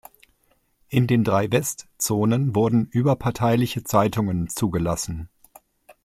[0.89, 5.29] In den drei Westzonen wurden überparteiliche Zeitungen zugelassen.